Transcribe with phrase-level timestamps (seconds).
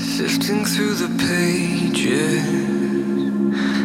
[0.00, 2.42] Sifting through the pages,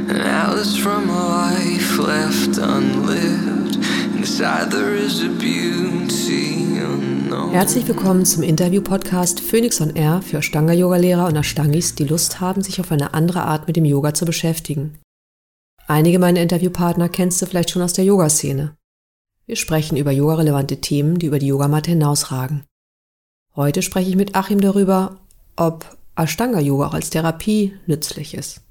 [0.10, 3.75] an atlas from a life left unlived.
[4.16, 7.51] Inside there is a beauty unknown.
[7.51, 12.79] Herzlich willkommen zum Interview-Podcast Phoenix on Air für Ashtanga-Yoga-Lehrer und Ashtangis, die Lust haben, sich
[12.79, 14.97] auf eine andere Art mit dem Yoga zu beschäftigen.
[15.86, 18.77] Einige meiner Interviewpartner kennst du vielleicht schon aus der Yoga-Szene.
[19.47, 22.63] Wir sprechen über yogarelevante Themen, die über die Yogamatte hinausragen.
[23.54, 25.20] Heute spreche ich mit Achim darüber,
[25.57, 28.61] ob Ashtanga-Yoga auch als Therapie nützlich ist.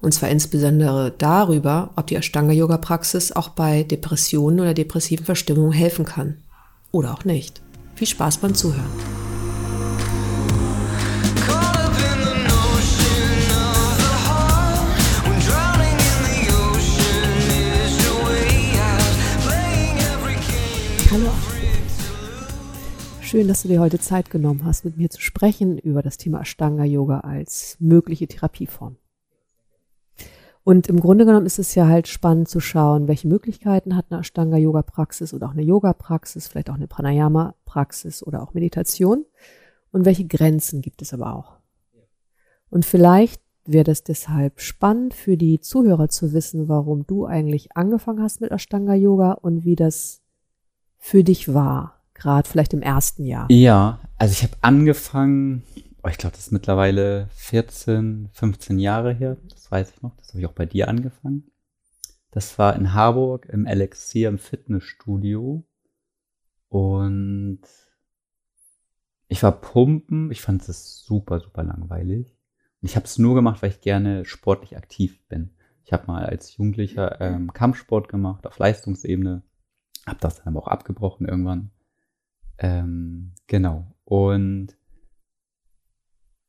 [0.00, 6.38] Und zwar insbesondere darüber, ob die Ashtanga-Yoga-Praxis auch bei Depressionen oder depressiven Verstimmungen helfen kann.
[6.92, 7.62] Oder auch nicht.
[7.94, 9.33] Viel Spaß beim Zuhören.
[23.34, 26.42] Schön, dass du dir heute Zeit genommen hast, mit mir zu sprechen über das Thema
[26.42, 28.94] Ashtanga Yoga als mögliche Therapieform.
[30.62, 34.20] Und im Grunde genommen ist es ja halt spannend zu schauen, welche Möglichkeiten hat eine
[34.20, 38.54] Ashtanga Yoga Praxis oder auch eine Yoga Praxis, vielleicht auch eine Pranayama Praxis oder auch
[38.54, 39.24] Meditation
[39.90, 41.56] und welche Grenzen gibt es aber auch.
[42.70, 48.22] Und vielleicht wäre das deshalb spannend für die Zuhörer zu wissen, warum du eigentlich angefangen
[48.22, 50.22] hast mit Ashtanga Yoga und wie das
[50.98, 53.46] für dich war, gerade vielleicht im ersten Jahr.
[53.50, 55.62] Ja, also ich habe angefangen,
[56.02, 60.28] oh, ich glaube, das ist mittlerweile 14, 15 Jahre her, das weiß ich noch, das
[60.28, 61.50] habe ich auch bei dir angefangen.
[62.30, 65.64] Das war in Harburg im Elixir im Fitnessstudio
[66.68, 67.60] und
[69.28, 72.36] ich war pumpen, ich fand es super, super langweilig.
[72.80, 75.50] Und ich habe es nur gemacht, weil ich gerne sportlich aktiv bin.
[75.84, 79.42] Ich habe mal als Jugendlicher ähm, Kampfsport gemacht auf Leistungsebene,
[80.06, 81.70] habe das dann aber auch abgebrochen irgendwann.
[82.58, 83.94] Ähm, genau.
[84.04, 84.76] Und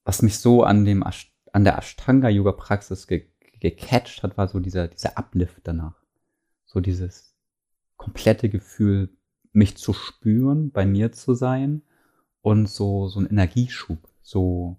[0.04, 3.28] was mich so an dem Ash an der Ashtanga Yoga Praxis ge
[3.60, 6.04] gecatcht hat, war so dieser dieser Uplift danach.
[6.66, 7.36] So dieses
[7.98, 9.18] komplette Gefühl,
[9.54, 11.82] mich zu spüren, bei mir zu sein
[12.42, 14.78] und so so ein Energieschub, so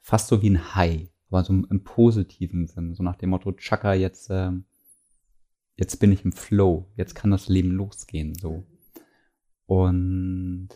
[0.00, 3.94] fast so wie ein High, aber so im positiven Sinn, so nach dem Motto Chaka
[3.94, 4.64] jetzt ähm,
[5.76, 8.64] jetzt bin ich im Flow, jetzt kann das Leben losgehen so.
[9.68, 10.70] Und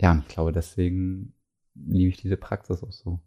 [0.00, 1.34] ja, ich glaube, deswegen
[1.74, 3.20] liebe ich diese Praxis auch so.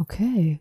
[0.00, 0.60] Okay.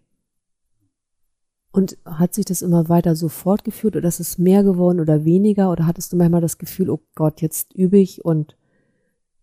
[1.72, 5.72] Und hat sich das immer weiter so fortgeführt oder ist es mehr geworden oder weniger?
[5.72, 8.58] Oder hattest du manchmal das Gefühl, oh Gott, jetzt übe ich und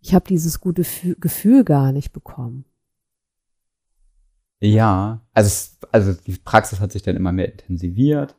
[0.00, 2.66] ich habe dieses gute Fü- Gefühl gar nicht bekommen?
[4.60, 8.36] Ja, also, also die Praxis hat sich dann immer mehr intensiviert.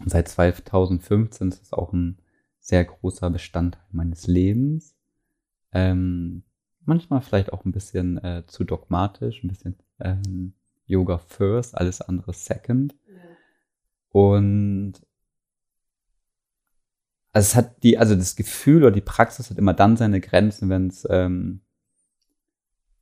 [0.00, 2.22] Und seit 2015 ist es auch ein
[2.66, 4.96] sehr großer Bestandteil meines Lebens.
[5.70, 6.42] Ähm,
[6.84, 10.52] manchmal vielleicht auch ein bisschen äh, zu dogmatisch, ein bisschen ähm,
[10.84, 12.96] Yoga first, alles andere second.
[14.08, 14.94] Und
[17.32, 20.68] also es hat die, also das Gefühl oder die Praxis hat immer dann seine Grenzen,
[20.68, 21.60] wenn es, ähm,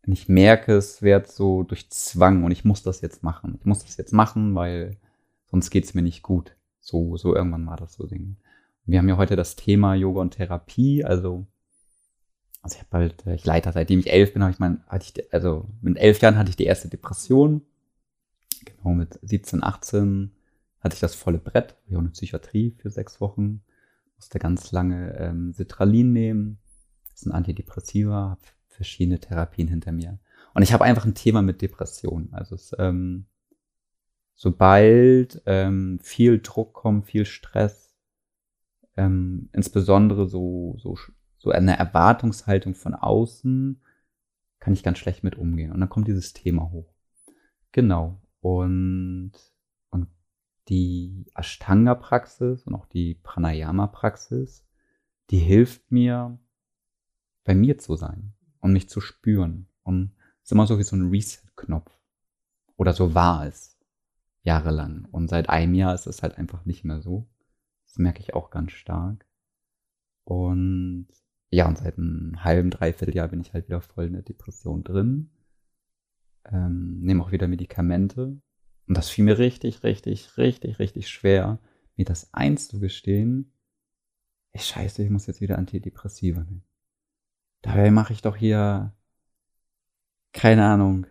[0.03, 3.57] wenn ich merke, es wird so durch Zwang und ich muss das jetzt machen.
[3.61, 4.99] Ich muss das jetzt machen, weil
[5.47, 6.55] sonst geht's mir nicht gut.
[6.81, 8.37] So, so irgendwann war das so Ding.
[8.87, 11.47] Wir haben ja heute das Thema Yoga und Therapie, also
[12.65, 15.05] also ich habe halt, äh, ich leite seitdem ich elf bin, habe ich mein, hatte
[15.05, 17.61] ich, also mit elf Jahren hatte ich die erste Depression.
[18.65, 20.33] Genau, mit 17, 18
[20.81, 23.63] hatte ich das volle Brett, ich eine Psychiatrie für sechs Wochen,
[24.17, 26.59] musste ganz lange ähm, Citralin nehmen,
[27.11, 30.19] das ist ein Antidepressiva, habe verschiedene Therapien hinter mir.
[30.55, 32.33] Und ich habe einfach ein Thema mit Depressionen.
[32.33, 33.27] Also es, ähm,
[34.35, 37.84] sobald ähm, viel Druck kommt, viel Stress,
[38.97, 40.97] ähm, insbesondere so, so,
[41.39, 43.81] so eine Erwartungshaltung von außen,
[44.61, 45.73] kann ich ganz schlecht mit umgehen.
[45.73, 46.93] Und dann kommt dieses Thema hoch.
[47.73, 48.21] Genau.
[48.41, 49.33] Und,
[49.91, 50.09] und
[50.69, 54.67] die Ashtanga-Praxis und auch die Pranayama-Praxis,
[55.31, 56.39] die hilft mir,
[57.45, 59.69] bei mir zu sein und mich zu spüren.
[59.83, 61.93] Und es ist immer so wie so ein Reset-Knopf.
[62.77, 63.79] Oder so war es
[64.43, 65.07] jahrelang.
[65.11, 67.29] Und seit einem Jahr ist es halt einfach nicht mehr so.
[67.95, 69.25] Das merke ich auch ganz stark.
[70.25, 71.07] Und
[71.51, 74.83] ja, und seit einem halben, dreiviertel Jahr bin ich halt wieder voll in der Depression
[74.83, 75.31] drin.
[76.47, 78.41] Ähm, nehme auch wieder Medikamente.
[78.89, 81.61] Und das fiel mir richtig, richtig, richtig, richtig schwer,
[81.95, 83.53] mir das einzugestehen.
[84.51, 86.65] Ey, scheiße, ich muss jetzt wieder Antidepressiva nehmen.
[87.63, 88.93] Dabei mache ich doch hier,
[90.33, 91.07] keine Ahnung,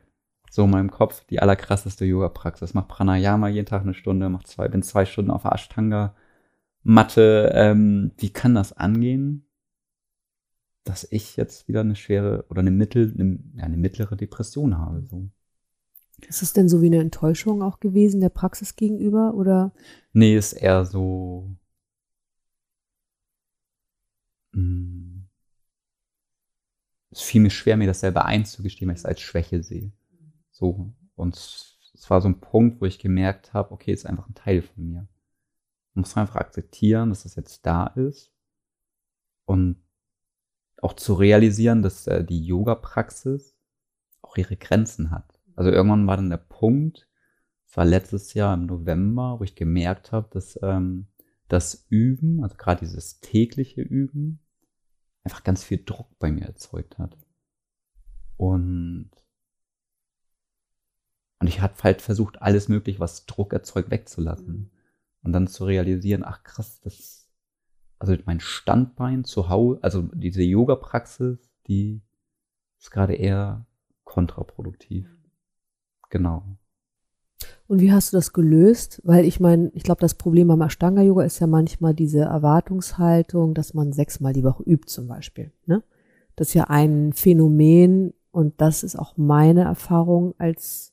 [0.52, 2.74] so in meinem Kopf die allerkrasseste Yoga-Praxis.
[2.74, 6.14] Mach Pranayama jeden Tag eine Stunde, mach zwei, bin zwei Stunden auf Ashtanga.
[6.84, 9.48] Matte, ähm, wie kann das angehen?
[10.84, 15.06] dass ich jetzt wieder eine schwere oder eine mittel, eine, ja, eine mittlere Depression habe.
[15.06, 15.30] So.
[16.28, 19.74] Ist es denn so wie eine Enttäuschung auch gewesen der Praxis gegenüber oder?
[20.12, 21.56] Nee, ist eher so.
[24.52, 25.24] Mh,
[27.12, 29.92] es fiel mir schwer, mir das selber einzugestehen, weil ich es als Schwäche sehe.
[30.52, 30.94] So.
[31.16, 34.62] Und es war so ein Punkt, wo ich gemerkt habe, okay, ist einfach ein Teil
[34.62, 35.08] von mir.
[35.94, 38.32] Man muss einfach akzeptieren, dass das jetzt da ist.
[39.46, 39.78] Und
[40.82, 43.58] auch zu realisieren, dass äh, die Yoga-Praxis
[44.22, 45.40] auch ihre Grenzen hat.
[45.56, 47.08] Also irgendwann war dann der Punkt,
[47.74, 51.08] es war letztes Jahr im November, wo ich gemerkt habe, dass ähm,
[51.48, 54.40] das Üben, also gerade dieses tägliche Üben,
[55.24, 57.18] einfach ganz viel Druck bei mir erzeugt hat.
[58.38, 59.10] Und,
[61.40, 64.72] und ich habe halt versucht, alles mögliche, was Druck erzeugt, wegzulassen.
[65.24, 67.30] Und dann zu realisieren, ach krass, das,
[68.00, 71.38] also mein Standbein zu Hause, also diese Yoga-Praxis,
[71.68, 72.02] die
[72.80, 73.66] ist gerade eher
[74.04, 75.08] kontraproduktiv.
[76.10, 76.44] Genau.
[77.68, 79.02] Und wie hast du das gelöst?
[79.04, 83.74] Weil ich meine, ich glaube, das Problem beim Ashtanga-Yoga ist ja manchmal diese Erwartungshaltung, dass
[83.74, 85.52] man sechsmal die Woche übt zum Beispiel.
[85.66, 85.82] Ne?
[86.36, 90.93] Das ist ja ein Phänomen und das ist auch meine Erfahrung als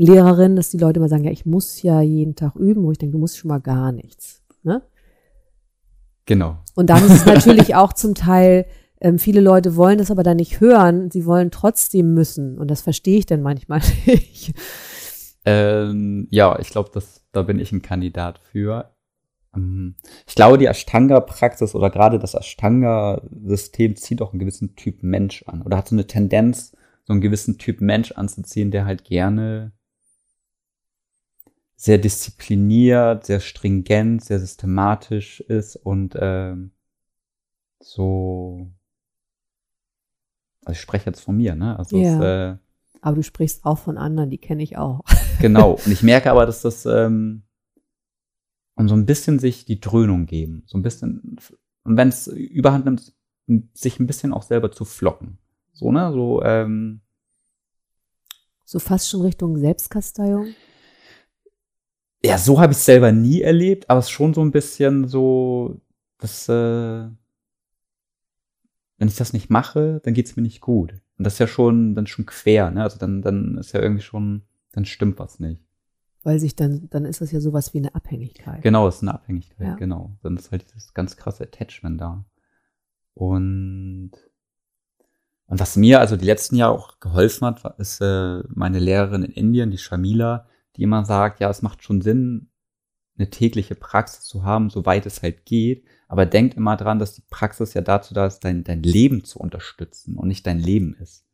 [0.00, 2.98] Lehrerin, dass die Leute immer sagen, ja, ich muss ja jeden Tag üben, wo ich
[2.98, 4.42] denke, du musst schon mal gar nichts.
[4.62, 4.82] Ne?
[6.24, 6.58] Genau.
[6.74, 8.64] Und dann ist es natürlich auch zum Teil,
[9.02, 12.58] ähm, viele Leute wollen das aber dann nicht hören, sie wollen trotzdem müssen.
[12.58, 14.54] Und das verstehe ich dann manchmal nicht.
[15.44, 16.90] Ähm, ja, ich glaube,
[17.32, 18.94] da bin ich ein Kandidat für.
[19.54, 25.44] Ähm, Ich glaube, die Ashtanga-Praxis oder gerade das Ashtanga-System zieht auch einen gewissen Typ Mensch
[25.46, 26.74] an oder hat so eine Tendenz,
[27.04, 29.72] so einen gewissen Typ Mensch anzuziehen, der halt gerne
[31.80, 36.72] sehr diszipliniert, sehr stringent, sehr systematisch ist und ähm,
[37.78, 38.70] so.
[40.66, 41.78] Also ich spreche jetzt von mir, ne?
[41.78, 42.18] Also Ja.
[42.52, 42.58] es, äh,
[43.00, 45.00] Aber du sprichst auch von anderen, die kenne ich auch.
[45.40, 45.78] Genau.
[45.82, 47.44] Und ich merke aber, dass das ähm,
[48.74, 51.38] und so ein bisschen sich die Dröhnung geben, so ein bisschen
[51.84, 53.14] und wenn es Überhand nimmt,
[53.72, 55.38] sich ein bisschen auch selber zu flocken,
[55.72, 57.00] so ne, so ähm,
[58.66, 60.48] So fast schon Richtung Selbstkasteiung.
[62.24, 65.08] Ja, so habe ich es selber nie erlebt, aber es ist schon so ein bisschen
[65.08, 65.80] so,
[66.18, 67.08] dass äh,
[68.98, 70.92] wenn ich das nicht mache, dann geht's mir nicht gut.
[71.16, 72.82] Und das ist ja schon dann schon quer, ne?
[72.82, 75.62] Also dann dann ist ja irgendwie schon, dann stimmt was nicht.
[76.22, 78.60] Weil sich dann, dann ist das ja sowas wie eine Abhängigkeit.
[78.62, 79.74] Genau, es ist eine Abhängigkeit, Ja.
[79.76, 80.18] genau.
[80.22, 82.26] Dann ist halt dieses ganz krasse Attachment da.
[83.14, 84.10] Und,
[85.46, 89.32] und was mir also die letzten Jahre auch geholfen hat, ist äh, meine Lehrerin in
[89.32, 90.46] Indien, die Shamila,
[90.80, 92.48] die immer sagt, ja, es macht schon Sinn,
[93.18, 95.84] eine tägliche Praxis zu haben, soweit es halt geht.
[96.08, 99.38] Aber denkt immer dran, dass die Praxis ja dazu da ist, dein, dein Leben zu
[99.38, 101.26] unterstützen und nicht dein Leben ist.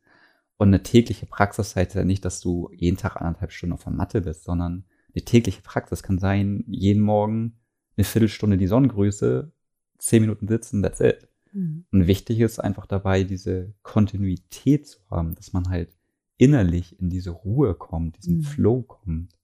[0.57, 3.93] Und eine tägliche Praxis heißt ja nicht, dass du jeden Tag anderthalb Stunden auf der
[3.93, 4.83] Matte bist, sondern
[5.15, 7.57] eine tägliche Praxis kann sein, jeden Morgen
[7.95, 9.49] eine Viertelstunde die Sonnengrüße,
[9.97, 11.29] zehn Minuten sitzen, that's it.
[11.53, 11.85] Mhm.
[11.89, 15.95] Und wichtig ist einfach dabei, diese Kontinuität zu haben, dass man halt
[16.37, 18.43] innerlich in diese Ruhe kommt, diesen Mhm.
[18.43, 19.36] Flow kommt.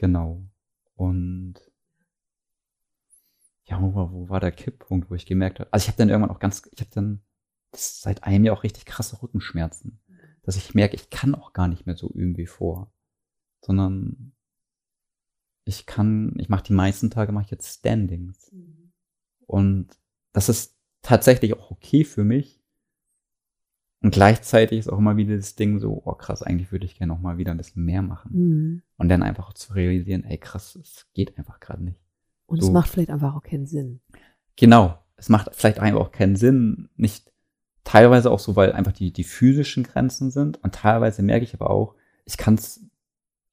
[0.00, 0.42] Genau.
[0.94, 1.56] Und
[3.64, 5.70] ja, wo war, wo war der Kipppunkt, wo ich gemerkt habe?
[5.74, 7.20] Also ich habe dann irgendwann auch ganz, ich habe dann
[7.74, 10.00] seit einem Jahr auch richtig krasse Rückenschmerzen,
[10.42, 12.94] dass ich merke, ich kann auch gar nicht mehr so üben wie vor,
[13.60, 14.32] sondern
[15.66, 18.50] ich kann, ich mache die meisten Tage mache ich jetzt Standings
[19.46, 19.98] und
[20.32, 22.59] das ist tatsächlich auch okay für mich.
[24.02, 27.12] Und gleichzeitig ist auch immer wieder das Ding so, oh krass, eigentlich würde ich gerne
[27.12, 28.30] noch mal wieder ein bisschen mehr machen.
[28.32, 28.82] Mhm.
[28.96, 32.00] Und dann einfach zu realisieren, ey krass, es geht einfach gerade nicht.
[32.46, 32.72] Und es So.
[32.72, 34.00] macht vielleicht einfach auch keinen Sinn.
[34.56, 34.98] Genau.
[35.16, 37.30] Es macht vielleicht einfach auch keinen Sinn, nicht
[37.84, 40.62] teilweise auch so, weil einfach die, die physischen Grenzen sind.
[40.64, 42.86] Und teilweise merke ich aber auch, ich kann es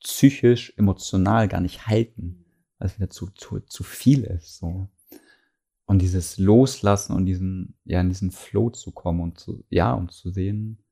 [0.02, 2.46] psychisch, emotional gar nicht halten,
[2.78, 4.60] weil es wieder zu, zu, zu viel ist.
[4.60, 4.88] So.
[5.88, 10.12] Und dieses Loslassen und diesen, ja, in diesen Flow zu kommen und zu, ja, und
[10.12, 10.84] zu sehen,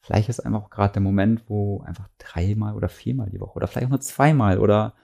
[0.00, 3.86] vielleicht ist einfach gerade der Moment, wo einfach dreimal oder viermal die Woche oder vielleicht
[3.86, 4.94] auch nur zweimal oder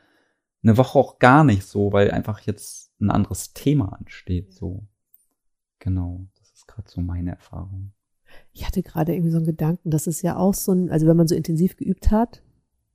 [0.65, 4.87] eine Woche auch gar nicht so, weil einfach jetzt ein anderes Thema ansteht, so.
[5.79, 7.93] Genau, das ist gerade so meine Erfahrung.
[8.53, 11.17] Ich hatte gerade irgendwie so einen Gedanken, das ist ja auch so ein, also wenn
[11.17, 12.43] man so intensiv geübt hat,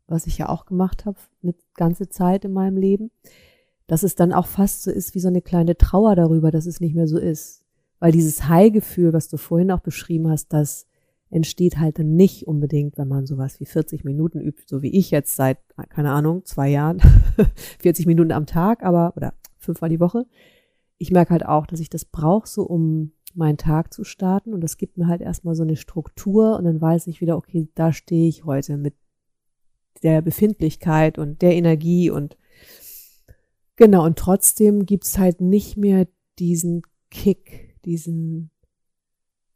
[0.07, 3.11] was ich ja auch gemacht habe, eine ganze Zeit in meinem Leben,
[3.87, 6.79] dass es dann auch fast so ist wie so eine kleine Trauer darüber, dass es
[6.79, 7.63] nicht mehr so ist.
[7.99, 10.85] Weil dieses High-Gefühl, was du vorhin auch beschrieben hast, das
[11.29, 15.11] entsteht halt dann nicht unbedingt, wenn man sowas wie 40 Minuten übt, so wie ich
[15.11, 15.57] jetzt seit,
[15.89, 17.01] keine Ahnung, zwei Jahren,
[17.79, 20.25] 40 Minuten am Tag, aber, oder fünfmal die Woche.
[20.97, 24.61] Ich merke halt auch, dass ich das brauche, so um meinen Tag zu starten und
[24.61, 27.91] das gibt mir halt erstmal so eine Struktur und dann weiß ich wieder, okay, da
[27.93, 28.95] stehe ich heute mit
[30.01, 32.37] der Befindlichkeit und der Energie und
[33.77, 36.07] genau, und trotzdem gibt's halt nicht mehr
[36.39, 38.51] diesen Kick, diesen,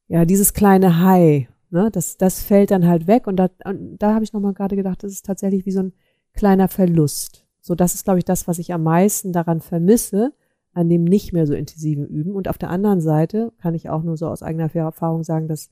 [0.08, 4.14] ja, dieses kleine High, ne, das, das fällt dann halt weg und da, und da
[4.14, 5.94] habe ich nochmal gerade gedacht, das ist tatsächlich wie so ein
[6.34, 7.46] kleiner Verlust.
[7.62, 10.34] So, das ist, glaube ich, das, was ich am meisten daran vermisse,
[10.74, 12.34] an dem nicht mehr so intensiven Üben.
[12.34, 15.70] Und auf der anderen Seite kann ich auch nur so aus eigener Erfahrung sagen, dass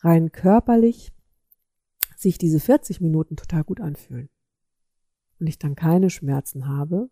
[0.00, 1.12] rein körperlich
[2.16, 4.28] sich diese 40 Minuten total gut anfühlen.
[5.38, 7.10] Und ich dann keine Schmerzen habe,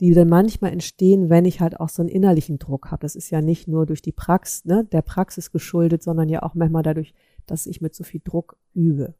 [0.00, 3.00] die dann manchmal entstehen, wenn ich halt auch so einen innerlichen Druck habe.
[3.00, 6.54] Das ist ja nicht nur durch die Praxis, ne, der Praxis geschuldet, sondern ja auch
[6.54, 7.14] manchmal dadurch,
[7.46, 9.14] dass ich mit so viel Druck übe,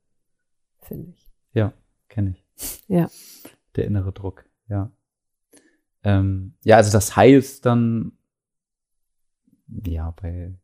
[0.80, 1.30] finde ich.
[1.52, 1.72] Ja,
[2.08, 2.44] kenne ich.
[2.86, 3.08] Ja.
[3.76, 4.92] Der innere Druck, ja.
[6.04, 8.12] Ähm, ja, also das ist dann
[9.66, 10.54] ja bei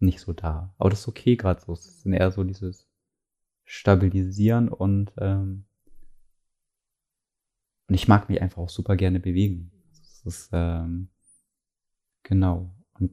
[0.00, 0.74] nicht so da.
[0.78, 1.72] Aber das ist okay gerade so.
[1.72, 2.88] Es ist eher so dieses
[3.64, 5.64] Stabilisieren und ähm,
[7.88, 9.72] und ich mag mich einfach auch super gerne bewegen.
[9.96, 11.08] Das ist ähm,
[12.22, 12.70] genau.
[12.98, 13.12] Und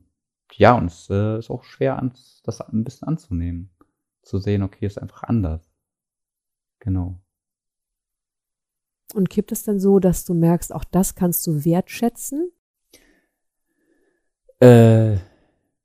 [0.53, 2.13] ja, und es äh, ist auch schwer, an,
[2.43, 3.69] das ein bisschen anzunehmen.
[4.21, 5.71] Zu sehen, okay, ist einfach anders.
[6.79, 7.21] Genau.
[9.13, 12.51] Und kippt es dann so, dass du merkst, auch das kannst du wertschätzen?
[14.59, 15.17] Äh,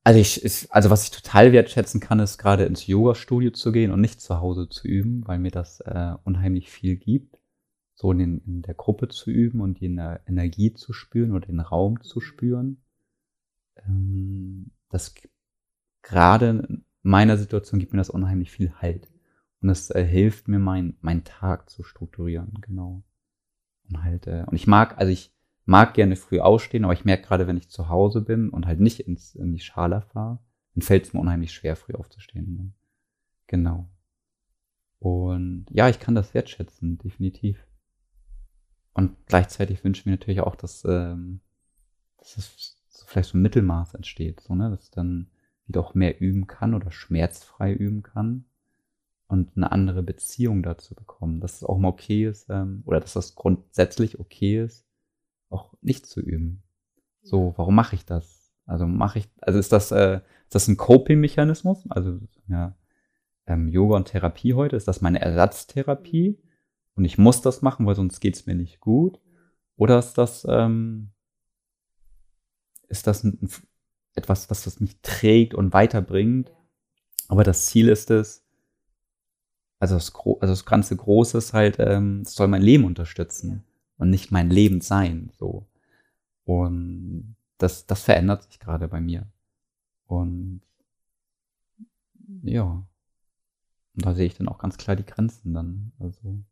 [0.02, 3.92] also ich, ich, also was ich total wertschätzen kann, ist gerade ins Yoga-Studio zu gehen
[3.92, 7.38] und nicht zu Hause zu üben, weil mir das äh, unheimlich viel gibt.
[8.00, 11.60] So in, in der Gruppe zu üben und die Ener- Energie zu spüren oder den
[11.60, 12.82] Raum zu spüren.
[13.76, 15.14] Ähm, das
[16.00, 19.12] gerade in meiner Situation gibt mir das unheimlich viel Halt.
[19.60, 23.02] Und es äh, hilft mir, mein, meinen Tag zu strukturieren, genau.
[23.90, 25.34] Und halt, äh, und ich mag, also ich
[25.66, 28.80] mag gerne früh ausstehen, aber ich merke gerade, wenn ich zu Hause bin und halt
[28.80, 30.38] nicht ins, in die Schala fahre,
[30.74, 32.72] dann fällt es mir unheimlich schwer, früh aufzustehen.
[33.46, 33.90] Genau.
[35.00, 37.66] Und ja, ich kann das wertschätzen, definitiv.
[39.00, 41.40] Und gleichzeitig wünsche ich mir natürlich auch, dass, ähm,
[42.18, 44.68] dass es so vielleicht so ein Mittelmaß entsteht, so, ne?
[44.68, 45.30] dass ich dann
[45.66, 48.44] wieder auch mehr üben kann oder schmerzfrei üben kann
[49.26, 53.14] und eine andere Beziehung dazu bekommen, dass es auch mal okay ist, ähm, oder dass
[53.14, 54.84] das grundsätzlich okay ist,
[55.48, 56.62] auch nicht zu üben.
[57.22, 58.52] So, warum mache ich das?
[58.66, 61.90] Also mache ich, also ist das, äh, ist das ein Coping-Mechanismus?
[61.90, 62.76] Also ja,
[63.46, 66.38] ähm, Yoga und Therapie heute, ist das meine Ersatztherapie?
[67.00, 69.22] Und ich muss das machen, weil sonst geht's mir nicht gut?
[69.78, 71.12] Oder ist das, ähm,
[72.88, 73.48] ist das ein-
[74.14, 76.52] etwas, was das mich trägt und weiterbringt?
[77.26, 78.44] Aber das Ziel ist es,
[79.78, 83.64] also das, Gro also das ganze Große ist halt, ähm, es soll mein Leben unterstützen
[83.96, 85.32] und nicht mein Leben sein.
[85.38, 85.66] So.
[86.44, 89.26] Und das, das verändert sich gerade bei mir.
[90.04, 90.60] Und
[92.42, 92.86] ja.
[93.94, 95.92] Und da sehe ich dann auch ganz klar die Grenzen dann.
[95.98, 96.44] Also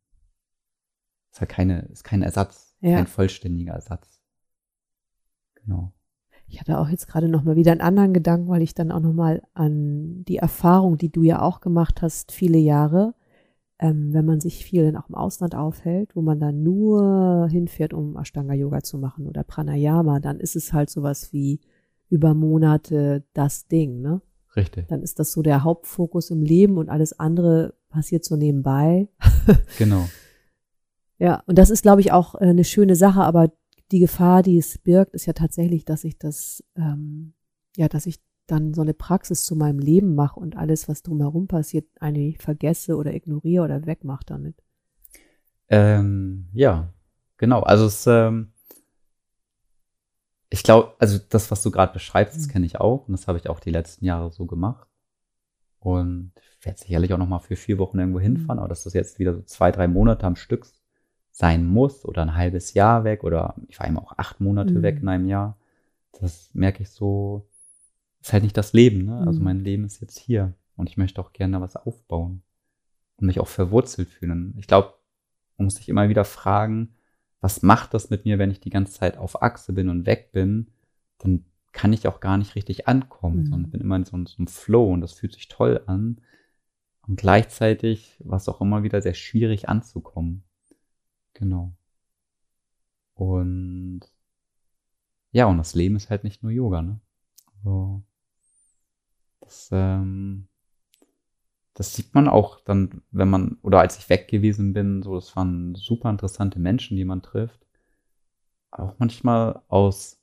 [1.33, 2.97] ist halt keine, ist kein Ersatz, Ja.
[2.97, 4.21] kein vollständiger Ersatz.
[5.55, 5.93] Genau.
[6.47, 9.01] Ich hatte auch jetzt gerade noch mal wieder einen anderen Gedanken, weil ich dann auch
[9.01, 13.15] noch mal an die Erfahrung, die du ja auch gemacht hast, viele Jahre,
[13.79, 17.93] ähm, wenn man sich viel dann auch im Ausland aufhält, wo man dann nur hinfährt,
[17.93, 21.61] um Ashtanga Yoga zu machen oder Pranayama, dann ist es halt sowas wie
[22.09, 24.23] über Monate das Ding, ne?
[24.57, 24.89] Richtig.
[24.89, 29.09] Dann ist das so der Hauptfokus im Leben und alles andere passiert so nebenbei.
[29.79, 30.09] Genau.
[31.19, 33.51] Ja, und das ist, glaube ich, auch äh, eine schöne Sache, aber
[33.91, 37.35] die Gefahr, die es birgt, ist ja tatsächlich, dass ich das, ähm,
[37.77, 41.49] ja, dass ich dann so eine Praxis zu meinem Leben mache und alles, was drumherum
[41.49, 44.63] passiert, eigentlich vergesse oder ignoriere oder wegmache damit.
[45.69, 46.93] Ähm, ja,
[47.37, 47.61] genau.
[47.61, 48.53] Also es, ähm,
[50.51, 52.51] ich glaube, also das, was du gerade beschreibst, das Mhm.
[52.53, 54.89] kenne ich auch und das habe ich auch die letzten Jahre so gemacht.
[55.81, 58.61] Und ich werde sicherlich auch noch mal für vier Wochen irgendwo hinfahren, Mhm.
[58.61, 60.67] aber dass das jetzt wieder so zwei, drei Monate am Stück
[61.39, 64.83] sein muss oder ein halbes Jahr weg oder ich war immer auch acht Monate Mhm.
[64.83, 65.57] weg in einem Jahr,
[66.21, 67.47] das merke ich so,
[68.21, 69.25] ist halt nicht das Leben, ne?
[69.25, 69.45] Also Mhm.
[69.45, 72.43] mein Leben ist jetzt hier und ich möchte auch gerne was aufbauen
[73.19, 74.53] und mich auch verwurzelt fühlen.
[74.59, 74.95] Ich glaube,
[75.57, 76.95] man muss sich immer wieder fragen,
[77.41, 80.33] was macht das mit mir, wenn ich die ganze Zeit auf Achse bin und weg
[80.33, 80.73] bin?
[81.19, 83.47] Dann kann ich auch gar nicht richtig ankommen, Mhm.
[83.47, 86.21] sondern bin immer in so, einem- so einem Flow und das fühlt sich toll an.
[87.07, 90.43] Und gleichzeitig war es auch immer wieder sehr schwierig anzukommen.
[91.39, 91.73] Genau.
[93.15, 94.01] Und
[95.33, 97.01] ja, und das Leben ist halt nicht nur Yoga, ne?
[97.57, 98.03] Also,
[99.41, 100.49] das, ähm,
[101.75, 105.35] das sieht man auch dann, wenn man, oder als ich weg gewesen bin, so, das
[105.37, 107.67] waren super interessante Menschen, die man trifft.
[108.71, 110.19] Auch manchmal aus,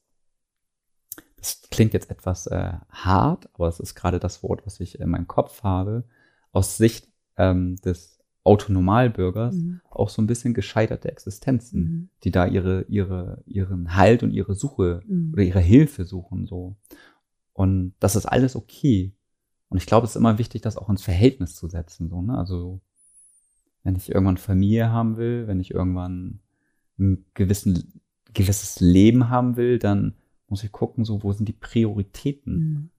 [1.37, 5.09] das klingt jetzt etwas äh, hart, aber es ist gerade das Wort, was ich in
[5.09, 6.03] meinem Kopf habe,
[6.51, 7.07] aus Sicht
[7.37, 8.14] ähm, des
[8.45, 9.81] Autonomalbürgers Mhm.
[9.89, 12.09] auch so ein bisschen gescheiterte Existenzen, Mhm.
[12.23, 15.33] die da ihre, ihre, ihren Halt und ihre Suche Mhm.
[15.33, 16.75] oder ihre Hilfe suchen, so.
[17.53, 19.13] Und das ist alles okay.
[19.69, 22.37] Und ich glaube, es ist immer wichtig, das auch ins Verhältnis zu setzen, so, ne?
[22.37, 22.81] Also,
[23.83, 26.39] wenn ich irgendwann Familie haben will, wenn ich irgendwann
[26.99, 27.99] ein gewissen,
[28.33, 30.13] gewisses Leben haben will, dann
[30.47, 32.91] muss ich gucken, so, wo sind die Prioritäten?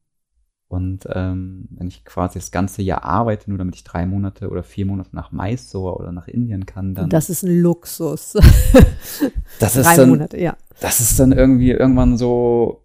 [0.69, 4.65] Und ähm, wenn ich quasi das ganze Jahr arbeite, nur damit ich drei Monate oder
[4.65, 8.33] vier Monate nach Mysore oder nach Indien kann, dann das ist ein Luxus.
[9.61, 10.57] das ist Drei dann, Monate, ja.
[10.81, 12.85] das ist dann irgendwie irgendwann so,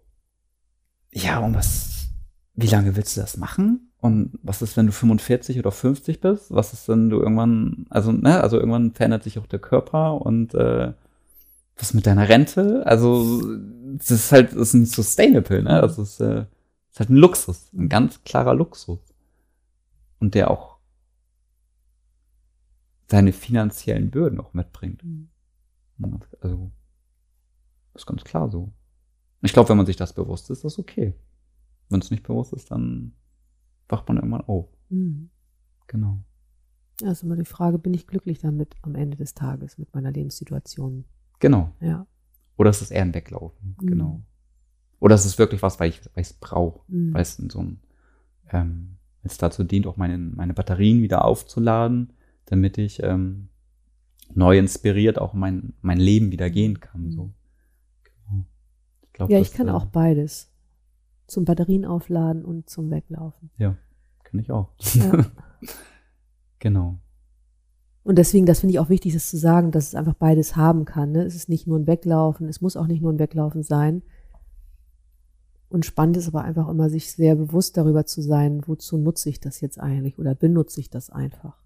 [1.10, 2.06] ja, und was,
[2.54, 3.92] wie lange willst du das machen?
[3.98, 6.52] Und was ist, wenn du 45 oder 50 bist?
[6.52, 10.54] Was ist, wenn du irgendwann, also, ne, also irgendwann verändert sich auch der Körper und
[10.54, 10.92] äh,
[11.76, 12.86] was mit deiner Rente?
[12.86, 13.42] Also,
[13.96, 15.80] das ist halt, das ist nicht sustainable, ne?
[15.80, 16.44] Das ist, äh,
[16.92, 19.00] ist halt ein Luxus, ein ganz klarer Luxus.
[20.18, 20.78] Und der auch
[23.10, 25.02] seine finanziellen Bürden auch mitbringt.
[25.02, 25.28] Mhm.
[26.40, 26.70] Also,
[27.94, 28.72] ist ganz klar so.
[29.40, 31.14] Ich glaube, wenn man sich das bewusst ist, ist das okay.
[31.88, 33.12] Wenn es nicht bewusst ist, dann
[33.88, 34.68] wacht man irgendwann auf.
[34.88, 35.30] Mhm.
[35.86, 36.22] Genau.
[37.00, 40.12] Ja, ist immer die Frage, bin ich glücklich damit am Ende des Tages mit meiner
[40.12, 41.04] Lebenssituation?
[41.40, 41.74] Genau.
[41.80, 42.06] Ja.
[42.56, 43.76] Oder ist es eher ein Weglaufen?
[43.80, 43.86] Mhm.
[43.86, 44.22] Genau.
[45.02, 46.80] Oder ist es wirklich was, weil ich es brauche?
[46.86, 47.12] Mhm.
[47.12, 47.80] Weil es in so ein,
[48.52, 52.12] ähm, es dazu dient, auch meine, meine Batterien wieder aufzuladen,
[52.44, 53.48] damit ich ähm,
[54.32, 57.10] neu inspiriert auch mein, mein Leben wieder gehen kann.
[57.10, 57.32] So.
[58.04, 58.44] Genau.
[59.02, 60.52] Ich glaub, Ja, das, ich kann äh, auch beides.
[61.26, 63.50] Zum Batterien aufladen und zum Weglaufen.
[63.58, 63.76] Ja,
[64.22, 64.68] kann ich auch.
[64.94, 65.26] Ja.
[66.60, 67.00] genau.
[68.04, 70.84] Und deswegen, das finde ich auch wichtig, das zu sagen, dass es einfach beides haben
[70.84, 71.10] kann.
[71.10, 71.24] Ne?
[71.24, 74.02] Es ist nicht nur ein Weglaufen, es muss auch nicht nur ein Weglaufen sein.
[75.72, 79.40] Und spannend ist aber einfach immer, sich sehr bewusst darüber zu sein, wozu nutze ich
[79.40, 81.56] das jetzt eigentlich oder benutze ich das einfach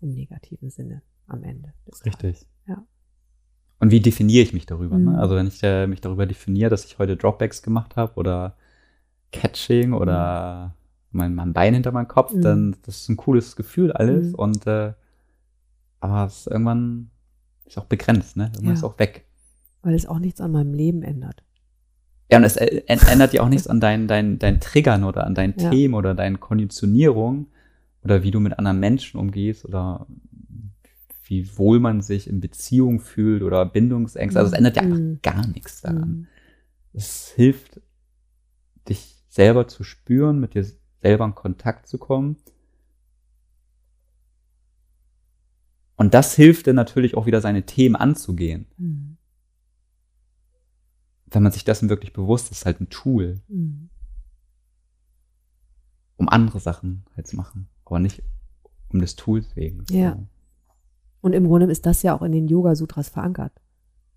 [0.00, 1.72] im negativen Sinne am Ende.
[1.86, 2.06] Des Tages.
[2.24, 2.48] Richtig.
[2.66, 2.82] Ja.
[3.78, 4.98] Und wie definiere ich mich darüber?
[4.98, 5.04] Mhm.
[5.12, 5.18] Ne?
[5.20, 8.56] Also wenn ich äh, mich darüber definiere, dass ich heute Dropbacks gemacht habe oder
[9.30, 10.74] Catching oder
[11.12, 12.40] mein, mein Bein hinter meinem Kopf, Mhm.
[12.42, 14.28] dann das ist ein cooles Gefühl alles.
[14.30, 14.34] Mhm.
[14.34, 14.94] Und äh,
[16.00, 17.10] aber es ist irgendwann
[17.66, 18.46] ist auch begrenzt, ne?
[18.46, 18.72] Irgendwann Ja.
[18.72, 19.26] ist auch weg.
[19.82, 21.44] Weil es auch nichts an meinem Leben ändert.
[22.30, 25.54] Ja, und es ändert ja auch nichts an deinen, deinen, deinen Triggern oder an deinen
[25.58, 25.70] Ja.
[25.70, 27.46] Themen oder deinen Konditionierungen
[28.02, 30.06] oder wie du mit anderen Menschen umgehst oder
[31.26, 34.38] wie wohl man sich in Beziehung fühlt oder Bindungsängste.
[34.38, 35.18] Also es ändert ja einfach Mhm.
[35.22, 36.08] gar nichts daran.
[36.08, 36.26] Mhm.
[36.92, 37.80] Es hilft,
[38.88, 40.64] dich selber zu spüren, mit dir
[41.02, 42.36] selber in Kontakt zu kommen.
[45.96, 48.66] Und das hilft dir natürlich auch wieder seine Themen anzugehen.
[48.78, 48.93] Mhm.
[51.34, 53.90] Wenn man sich dessen wirklich bewusst ist, ist halt ein Tool, Mhm.
[56.16, 58.22] um andere Sachen halt zu machen, aber nicht
[58.92, 59.84] um des Tools wegen.
[59.90, 60.18] Ja.
[61.20, 63.52] Und im Grunde ist das ja auch in den Yoga-Sutras verankert,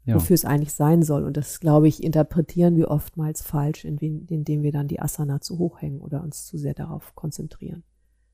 [0.06, 0.16] ja.
[0.16, 1.24] wofür es eigentlich sein soll.
[1.24, 5.58] Und das, glaube ich, interpretieren wir oftmals falsch, indem, indem wir dann die Asana zu
[5.58, 7.84] hoch hängen oder uns zu sehr darauf konzentrieren,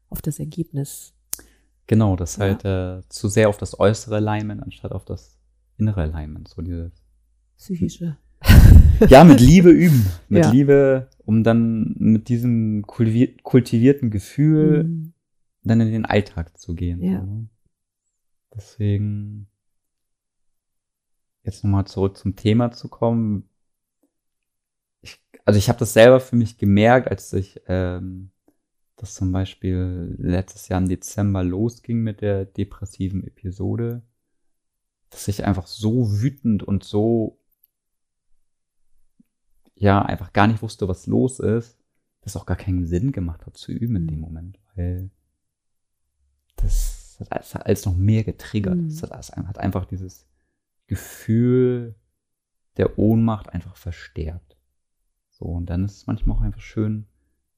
[0.09, 1.13] auf das Ergebnis.
[1.87, 2.41] Genau, das Ja.
[2.45, 5.37] halt äh, zu sehr auf das äußere Alignment anstatt auf das
[5.77, 6.47] innere Alignment.
[6.49, 6.91] So dieses
[7.57, 8.17] Psychische.
[9.09, 10.05] Ja, mit Liebe üben.
[10.29, 10.51] Mit Ja.
[10.51, 15.13] Liebe, um dann mit diesem kultivier- kultivierten Gefühl Mhm.
[15.63, 17.01] dann in den Alltag zu gehen.
[17.01, 17.21] Ja.
[17.21, 17.47] Ne?
[18.55, 19.47] Deswegen
[21.43, 23.49] jetzt nochmal zurück zum Thema zu kommen.
[25.01, 28.29] Ich, also ich habe das selber für mich gemerkt, als ich ähm,
[28.95, 34.03] das zum Beispiel letztes Jahr im Dezember losging mit der depressiven Episode,
[35.09, 37.39] dass ich einfach so wütend und so
[39.75, 41.77] ja einfach gar nicht wusste, was los ist,
[42.21, 44.21] das auch gar keinen Sinn gemacht hat zu üben in dem Mhm.
[44.21, 45.09] Moment, weil
[46.55, 48.77] das hat alles, alles noch mehr getriggert.
[48.77, 48.89] Mhm.
[48.89, 50.27] Das hat, alles, hat einfach dieses
[50.87, 51.95] Gefühl
[52.77, 54.57] der Ohnmacht einfach verstärkt.
[55.29, 57.07] So, und dann ist es manchmal auch einfach schön,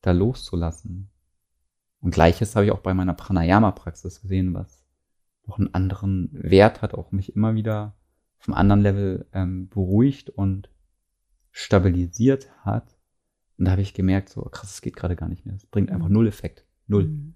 [0.02, 1.10] da loszulassen.
[2.02, 4.86] Und gleiches habe ich auch bei meiner Pranayama-Praxis gesehen, was
[5.46, 7.96] noch einen anderen Wert hat, auch mich immer wieder
[8.40, 10.70] auf einem anderen Level ähm, beruhigt und
[11.58, 12.98] stabilisiert hat.
[13.58, 15.56] Und da habe ich gemerkt, so krass, es geht gerade gar nicht mehr.
[15.56, 16.14] Es bringt einfach Mhm.
[16.14, 16.68] null Effekt.
[16.88, 17.08] Null.
[17.08, 17.36] Mhm.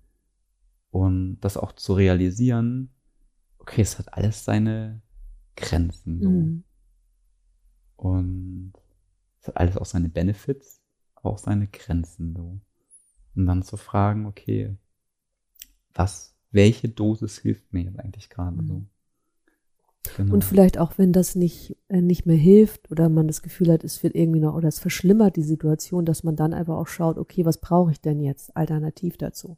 [0.92, 2.94] Und das auch zu realisieren,
[3.60, 5.02] okay, es hat alles seine
[5.56, 6.22] Grenzen.
[6.22, 6.30] So.
[6.30, 6.64] Mhm.
[7.96, 8.74] Und
[9.40, 10.82] es hat alles auch seine Benefits,
[11.16, 12.36] aber auch seine Grenzen.
[12.36, 12.60] So.
[13.36, 14.76] Und dann zu fragen, okay,
[15.94, 18.86] was, welche Dosis hilft mir jetzt eigentlich gerade so?
[20.18, 20.34] Genau.
[20.34, 23.84] Und vielleicht auch, wenn das nicht, äh, nicht mehr hilft oder man das Gefühl hat,
[23.84, 27.18] es wird irgendwie noch oder es verschlimmert die Situation, dass man dann einfach auch schaut,
[27.18, 29.58] okay, was brauche ich denn jetzt alternativ dazu?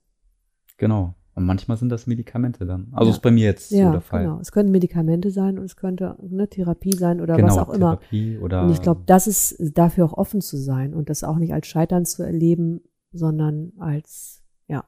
[0.77, 1.15] genau.
[1.33, 2.89] Und manchmal sind das Medikamente dann.
[2.91, 3.15] Also Ja.
[3.15, 4.23] ist bei mir jetzt so ja, der Fall.
[4.23, 4.39] genau.
[4.41, 7.99] Es könnten Medikamente sein und es könnte eine Therapie sein oder genau, was auch immer.
[7.99, 11.37] Therapie oder Und ich glaube, das ist dafür auch offen zu sein und das auch
[11.37, 12.81] nicht als Scheitern zu erleben,
[13.13, 14.83] sondern als, ja,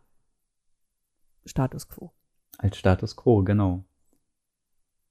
[1.45, 2.11] Status quo.
[2.57, 3.85] als Status quo, genau.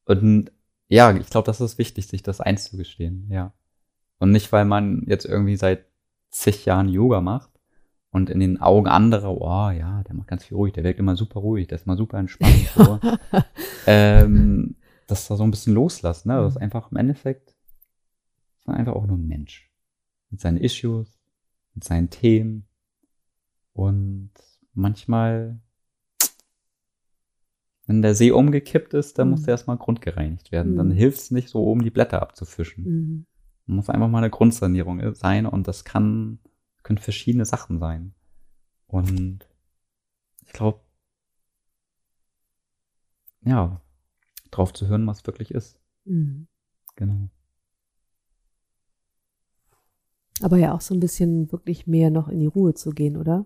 [0.05, 0.53] Und
[0.89, 3.53] ja, ich glaube, das ist wichtig, sich das einzugestehen, ja.
[4.19, 5.87] Und nicht, weil man jetzt irgendwie seit
[6.31, 7.51] zig Jahren Yoga macht
[8.11, 11.17] und in den Augen anderer, oh ja, der macht ganz viel ruhig, der wirkt immer
[11.17, 12.71] super ruhig, der ist mal super entspannt.
[12.75, 13.01] So.
[13.87, 16.37] ähm, das da so ein bisschen loslassen, ne?
[16.37, 17.55] Das ist einfach im Endeffekt
[18.63, 19.69] ist man einfach auch nur ein Mensch.
[20.31, 21.19] Mit seinen Issues,
[21.75, 22.69] mit seinen Themen.
[23.73, 24.31] Und
[24.73, 25.61] manchmal,
[27.93, 29.45] wenn der See umgekippt ist, dann muss Mhm.
[29.45, 30.77] der erstmal grundgereinigt werden.
[30.77, 30.93] Dann Mhm.
[30.93, 32.85] hilft es nicht so, oben die Blätter abzufischen.
[32.85, 33.27] Mhm.
[33.67, 36.39] Muss einfach mal eine Grundsanierung sein und das kann,
[36.83, 38.15] können verschiedene Sachen sein.
[38.87, 39.47] Und
[40.47, 40.81] ich glaube,
[43.45, 43.83] ja,
[44.51, 45.79] drauf zu hören, was wirklich ist.
[46.07, 46.47] Mhm.
[46.97, 47.29] Genau.
[50.41, 53.45] Aber ja auch so ein bisschen wirklich mehr noch in die Ruhe zu gehen, oder?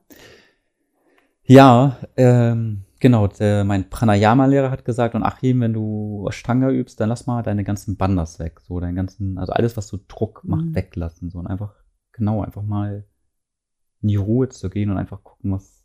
[1.43, 3.27] Ja, ähm, genau.
[3.29, 7.65] Der, mein Pranayama-Lehrer hat gesagt, und Achim, wenn du Ashtanga übst, dann lass mal deine
[7.65, 8.61] ganzen Bandas weg.
[8.61, 10.75] So, deinen ganzen, also alles, was so Druck macht, Mhm.
[10.75, 11.31] weglassen.
[11.31, 11.75] So, und einfach,
[12.13, 13.05] genau, einfach mal
[14.03, 15.85] in die Ruhe zu gehen und einfach gucken, was,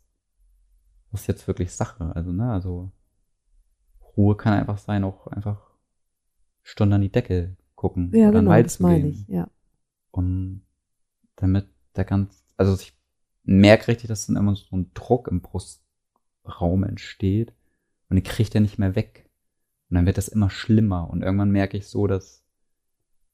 [1.10, 2.12] was jetzt wirklich Sache.
[2.14, 2.92] Also, ne, also
[4.16, 5.60] Ruhe kann einfach sein, auch einfach
[6.62, 9.10] Stunden an die Decke gucken Ja, oder in den genau, Wald das zu meine gehen.
[9.10, 9.48] ich, ja.
[10.10, 10.62] Und
[11.36, 12.96] damit der ganz, also ich
[13.44, 15.42] merke richtig, dass dann immer so ein Druck im
[16.42, 17.52] Brustraum entsteht
[18.08, 19.28] und den kriegt er nicht mehr weg.
[19.88, 22.44] Und dann wird das immer schlimmer und irgendwann merke ich so, dass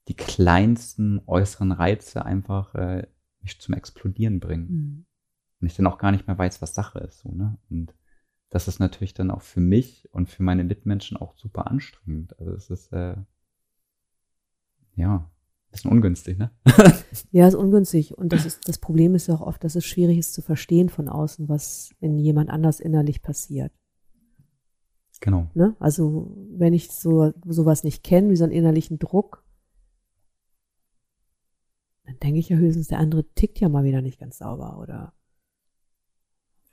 [0.09, 3.07] die kleinsten äußeren Reize einfach äh,
[3.40, 4.68] mich zum Explodieren bringen.
[4.71, 5.07] Mhm.
[5.61, 7.21] Und ich dann auch gar nicht mehr weiß, was Sache ist.
[7.21, 7.59] So, ne?
[7.68, 7.94] Und
[8.49, 12.38] das ist natürlich dann auch für mich und für meine Mitmenschen auch super anstrengend.
[12.38, 13.16] Also es ist äh,
[14.97, 15.31] ja
[15.70, 16.50] bisschen ungünstig, ne?
[17.31, 18.16] Ja, ist ungünstig.
[18.16, 20.88] Und das ist, das Problem ist ja auch oft, dass es schwierig ist zu verstehen
[20.88, 23.72] von außen, was in jemand anders innerlich passiert.
[25.20, 25.48] Genau.
[25.54, 25.74] Ne?
[25.81, 29.44] Also, wenn ich so, sowas nicht kenne, wie so einen innerlichen Druck,
[32.04, 35.12] dann denke ich ja höchstens, der andere tickt ja mal wieder nicht ganz sauber oder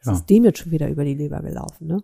[0.05, 0.13] Ja.
[0.13, 2.03] ist dem jetzt schon wieder über die Leber gelaufen, ne?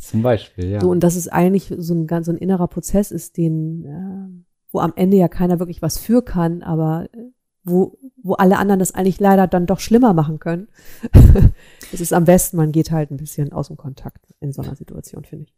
[0.00, 0.80] Zum Beispiel, ja.
[0.80, 4.45] So, und dass es eigentlich so ein ganz so ein innerer Prozess ist, den, äh,
[4.72, 7.30] wo am Ende ja keiner wirklich was für kann, aber äh,
[7.64, 10.68] wo, wo alle anderen das eigentlich leider dann doch schlimmer machen können.
[11.92, 14.76] es ist am besten, man geht halt ein bisschen aus dem Kontakt in so einer
[14.76, 15.54] Situation, finde ich.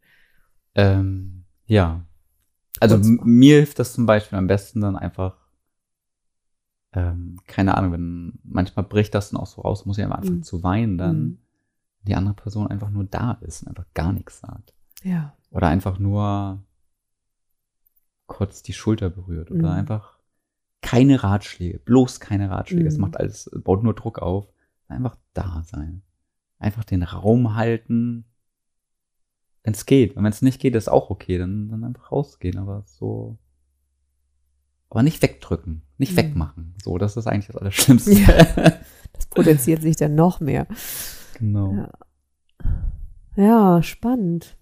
[0.75, 2.05] Ähm, ja.
[2.79, 5.35] Also mir hilft das zum Beispiel am besten dann einfach,
[6.93, 10.37] ähm, keine Ahnung, wenn manchmal bricht das dann auch so raus, muss ich einfach anfangen
[10.37, 10.43] Mhm.
[10.43, 11.37] zu weinen, dann Mhm.
[12.03, 14.73] die andere Person einfach nur da ist und einfach gar nichts sagt.
[15.03, 15.33] Ja.
[15.51, 16.63] Oder einfach nur
[18.29, 19.77] kurz die Schulter berührt oder Mhm.
[19.79, 20.17] einfach
[20.81, 22.87] keine Ratschläge, bloß keine Ratschläge.
[22.87, 23.01] Es Mhm.
[23.01, 24.47] macht alles, baut nur Druck auf.
[24.87, 26.03] Einfach da sein.
[26.57, 28.23] Einfach den Raum halten,
[29.63, 30.15] wenn es geht.
[30.15, 31.37] Und wenn es nicht geht, ist auch okay.
[31.37, 32.57] Dann, dann einfach rausgehen.
[32.57, 33.37] Aber so.
[34.89, 36.17] Aber nicht wegdrücken, nicht Mhm.
[36.17, 36.75] wegmachen.
[36.83, 38.13] So, das ist eigentlich das Allerschlimmste.
[38.13, 38.27] Ja.
[39.11, 40.65] Das potenziert sich dann noch mehr.
[41.37, 41.73] genau.
[41.73, 41.89] Ja.
[43.35, 44.55] Ja, spannend.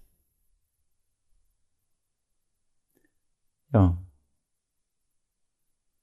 [3.72, 3.98] Ja.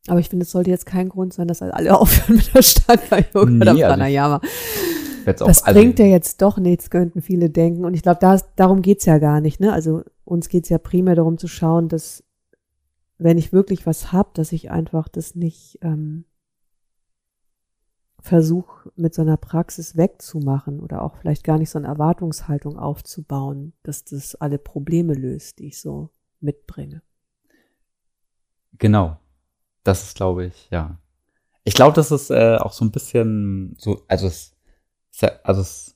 [0.08, 3.50] Aber ich finde, es sollte jetzt kein Grund sein, dass alle aufhören mit der Stanga-Yoga
[3.50, 4.36] Nee, oder also Pranayama.
[4.38, 7.86] Auch Das bringt ja jetzt doch nichts, könnten viele denken.
[7.86, 9.60] Und ich glaube, da, darum geht's ja gar nicht.
[9.60, 9.74] Ne?
[9.74, 12.24] Also uns geht's ja primär darum zu schauen, dass
[13.18, 16.26] wenn ich wirklich was hab, dass ich einfach das nicht ähm,
[18.20, 23.74] versuche, mit so einer Praxis wegzumachen oder auch vielleicht gar nicht so eine Erwartungshaltung aufzubauen,
[23.84, 27.02] dass das alle Probleme löst, die ich so mitbringe.
[28.80, 29.18] Genau.
[29.84, 30.98] Das ist, glaube ich, ja.
[31.64, 34.56] Ich glaube, das ist äh, auch so ein bisschen so, also es,
[35.44, 35.96] also es,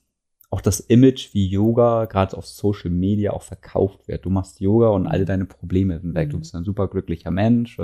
[0.52, 4.24] auch das Image, wie Yoga gerade auf Social Media auch verkauft wird.
[4.24, 6.30] Du machst Yoga und alle deine Probleme sind weg.
[6.30, 6.40] Du Mhm.
[6.40, 7.78] bist ein super glücklicher Mensch.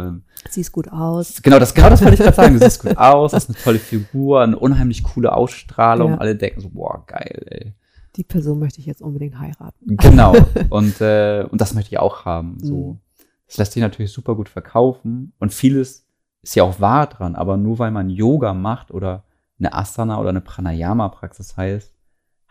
[0.50, 1.40] Siehst gut aus.
[1.42, 2.54] Genau, das, genau das wollte ich gerade sagen.
[2.58, 6.12] Du siehst gut aus, hast eine tolle Figur, eine unheimlich coole Ausstrahlung.
[6.12, 6.18] Ja.
[6.18, 7.72] Alle denken so, boah, geil, ey.
[8.16, 9.96] Die Person möchte ich jetzt unbedingt heiraten.
[9.98, 10.34] Genau.
[10.70, 12.58] Und, äh, und das möchte ich auch haben.
[12.60, 12.74] So.
[12.94, 12.98] Mhm.
[13.46, 15.32] Das lässt sich natürlich super gut verkaufen.
[15.38, 16.06] Und vieles
[16.42, 17.36] ist ja auch wahr dran.
[17.36, 19.24] Aber nur weil man Yoga macht oder
[19.58, 21.94] eine Asana oder eine Pranayama-Praxis heißt,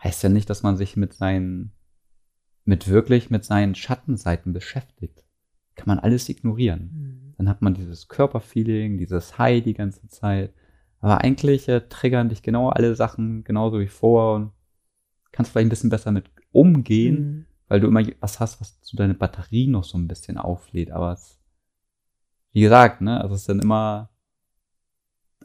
[0.02, 1.72] heißt ja nicht, dass man sich mit seinen,
[2.64, 5.24] mit wirklich mit seinen Schattenseiten beschäftigt.
[5.76, 6.90] kann man alles ignorieren.
[6.92, 7.34] Mhm.
[7.36, 10.54] Dann hat man dieses Körperfeeling, dieses High die ganze Zeit.
[11.00, 14.52] Aber eigentlich äh, triggern dich genau alle Sachen genauso wie vor und
[15.32, 17.46] kannst vielleicht ein bisschen besser mit umgehen, Mhm.
[17.68, 20.90] Weil du immer was hast, was zu deine Batterie noch so ein bisschen auflädt.
[20.90, 21.38] Aber es,
[22.52, 24.10] wie gesagt, ne, also es ist dann immer,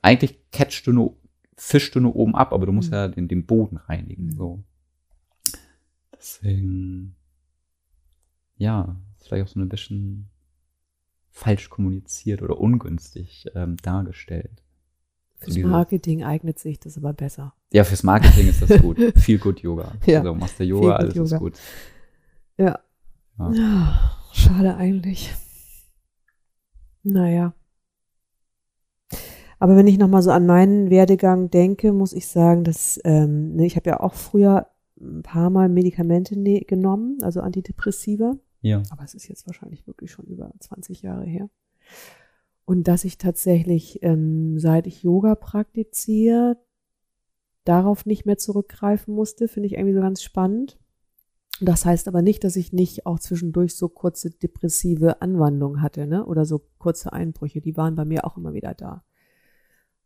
[0.01, 1.17] eigentlich catchst du nur,
[1.57, 2.95] fischst du nur oben ab, aber du musst Mhm.
[2.95, 4.31] ja den, den Boden reinigen, Mhm.
[4.31, 4.63] so.
[6.15, 7.15] Deswegen,
[8.57, 10.29] ja, vielleicht auch so ein bisschen
[11.29, 14.61] falsch kommuniziert oder ungünstig ähm, dargestellt.
[15.37, 17.55] Fürs diese- Marketing eignet sich das aber besser.
[17.73, 18.97] Ja, fürs Marketing ist das gut.
[19.17, 19.93] Viel gut Yoga.
[20.05, 20.19] Ja.
[20.19, 21.39] Also machst du Yoga, alles Good ist Yoga.
[21.39, 21.59] gut.
[22.61, 22.79] Ja.
[23.39, 23.51] Ja.
[23.53, 25.33] Ja, schade eigentlich.
[27.03, 27.53] Naja.
[29.57, 33.65] Aber wenn ich nochmal so an meinen Werdegang denke, muss ich sagen, dass ähm, ne,
[33.65, 34.67] ich habe ja auch früher
[34.99, 38.37] ein paar Mal Medikamente ne genommen, also Antidepressiva.
[38.63, 38.83] Ja.
[38.91, 41.49] aber es ist jetzt wahrscheinlich wirklich schon über 20 Jahre her.
[42.65, 46.57] Und dass ich tatsächlich, ähm, seit ich Yoga praktiziere,
[47.63, 50.77] darauf nicht mehr zurückgreifen musste, finde ich irgendwie so ganz spannend.
[51.61, 56.25] Das heißt aber nicht, dass ich nicht auch zwischendurch so kurze depressive Anwandlungen hatte, ne?
[56.25, 59.03] Oder so kurze Einbrüche, die waren bei mir auch immer wieder da.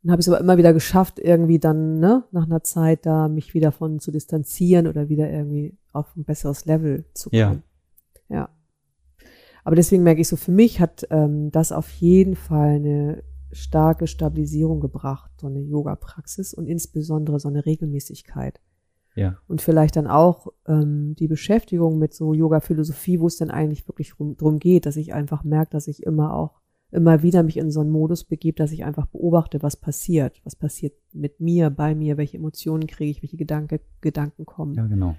[0.03, 3.29] Dann habe ich es aber immer wieder geschafft, irgendwie dann, ne, nach einer Zeit da
[3.29, 7.63] mich wieder von zu distanzieren oder wieder irgendwie auf ein besseres Level zu kommen.
[8.29, 8.35] Ja.
[8.35, 8.49] Ja.
[9.63, 14.07] Aber deswegen merke ich so, für mich hat ähm, das auf jeden Fall eine starke
[14.07, 18.59] Stabilisierung gebracht, so eine Yoga-Praxis und insbesondere so eine Regelmäßigkeit.
[19.15, 19.38] Ja.
[19.47, 24.19] Und vielleicht dann auch ähm, die Beschäftigung mit so Yoga-Philosophie, wo es dann eigentlich wirklich
[24.19, 27.71] rum, drum geht, dass ich einfach merke, dass ich immer auch immer wieder mich in
[27.71, 31.93] so einen Modus begebe, dass ich einfach beobachte, was passiert, was passiert mit mir, bei
[31.95, 35.15] mir, welche Emotionen kriege ich, welche Gedanke, Gedanken kommen Ja, genau.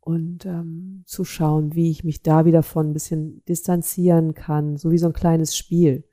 [0.00, 4.90] und ähm, zu schauen, wie ich mich da wieder von ein bisschen distanzieren kann, so
[4.90, 6.04] wie so ein kleines Spiel.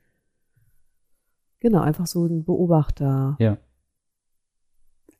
[1.58, 3.58] Genau, einfach so ein Beobachter Ja.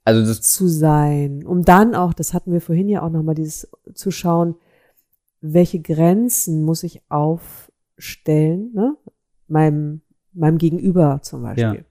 [0.05, 3.71] Also das, zu sein, um dann auch, das hatten wir vorhin ja auch nochmal, dieses
[3.95, 4.57] zu schauen,
[5.41, 8.97] welche Grenzen muss ich aufstellen, ne?
[9.47, 11.65] meinem, meinem Gegenüber zum Beispiel.
[11.65, 11.85] Ja.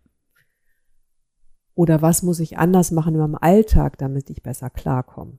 [1.76, 5.38] Oder was muss ich anders machen in meinem Alltag, damit ich besser klarkomme,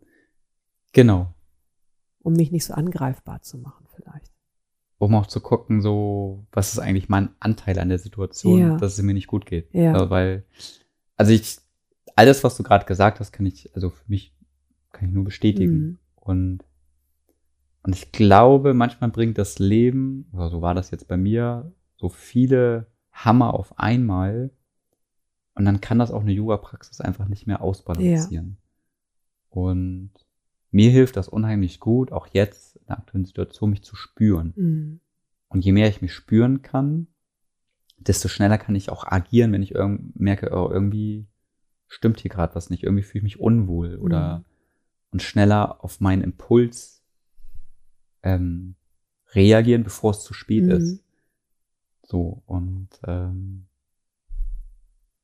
[0.92, 1.34] genau.
[2.20, 4.32] um mich nicht so angreifbar zu machen vielleicht.
[4.98, 8.76] Um auch zu gucken, so, was ist eigentlich mein Anteil an der Situation, Ja.
[8.76, 9.72] dass es mir nicht gut geht.
[9.74, 9.92] Ja.
[9.92, 10.44] Also, weil,
[11.16, 11.58] also ich,
[12.16, 14.34] alles, was du gerade gesagt hast, kann ich, also für mich,
[14.92, 15.78] kann ich nur bestätigen.
[15.78, 15.98] Mhm.
[16.14, 16.64] Und,
[17.82, 22.08] und ich glaube, manchmal bringt das Leben, oder so war das jetzt bei mir, so
[22.08, 24.50] viele Hammer auf einmal.
[25.54, 28.58] Und dann kann das auch eine Yoga-Praxis einfach nicht mehr ausbalancieren.
[29.50, 30.12] Und
[30.70, 34.54] mir hilft das unheimlich gut, auch jetzt in der aktuellen Situation, mich zu spüren.
[34.56, 35.00] Mhm.
[35.48, 37.08] Und je mehr ich mich spüren kann,
[37.98, 39.74] desto schneller kann ich auch agieren, wenn ich
[40.14, 41.26] merke, oh, irgendwie
[41.92, 44.44] stimmt hier gerade was nicht, irgendwie fühle ich mich unwohl oder Mhm.
[45.10, 47.02] und schneller auf meinen Impuls
[48.22, 48.76] ähm,
[49.34, 50.70] reagieren, bevor es zu spät Mhm.
[50.70, 51.04] ist.
[52.02, 53.66] So, und, ähm,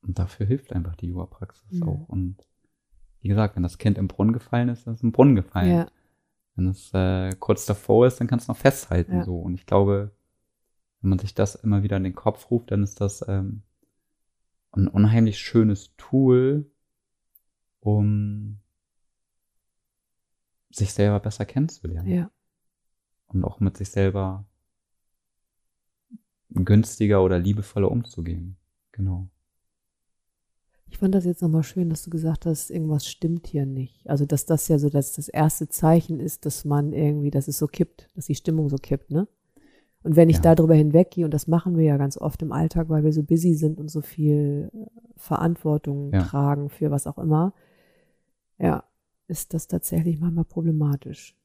[0.01, 1.83] und dafür hilft einfach die Yoga-Praxis Mhm.
[1.83, 2.07] auch.
[2.09, 2.35] Und
[3.21, 5.69] wie gesagt, wenn das Kind im Brunnen gefallen ist, dann ist es im Brunnen gefallen.
[5.71, 5.87] Ja,
[6.55, 9.17] Wenn es äh, kurz davor ist, dann kannst du noch festhalten.
[9.17, 9.23] Ja.
[9.23, 9.39] So.
[9.39, 10.11] Und ich glaube,
[11.01, 13.63] wenn man sich das immer wieder in den Kopf ruft, dann ist das ähm,
[14.71, 16.69] ein unheimlich schönes Tool,
[17.79, 18.59] um
[20.71, 22.09] sich selber besser kennenzulernen.
[22.09, 22.31] ja.
[23.27, 24.45] Und auch mit sich selber
[26.49, 28.57] günstiger oder liebevoller umzugehen.
[28.91, 29.29] Genau.
[30.87, 34.09] Ich fand das jetzt nochmal schön, dass du gesagt hast, irgendwas stimmt hier nicht.
[34.09, 37.59] Also, dass das ja so dass das erste Zeichen ist, dass man irgendwie, dass es
[37.59, 39.27] so kippt, dass die Stimmung so kippt, ne?
[40.03, 40.41] Und wenn ich Ja.
[40.43, 43.23] da drüber hinweggehe, und das machen wir ja ganz oft im Alltag, weil wir so
[43.23, 44.85] busy sind und so viel äh,
[45.17, 46.23] Verantwortung Ja.
[46.23, 47.53] tragen für was auch immer,
[48.57, 48.83] ja,
[49.27, 51.35] ist das tatsächlich manchmal problematisch.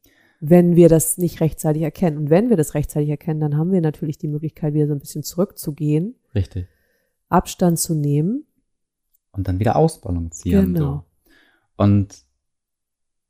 [0.41, 2.19] Wenn wir das nicht rechtzeitig erkennen.
[2.19, 4.99] Und wenn wir das rechtzeitig erkennen, dann haben wir natürlich die Möglichkeit, wieder so ein
[4.99, 6.67] bisschen zurückzugehen, Richtig.
[7.29, 8.47] Abstand zu nehmen.
[9.33, 10.75] Und dann wieder ausbalancieren.
[10.75, 10.93] Genau.
[10.97, 11.05] So.
[11.83, 12.25] Und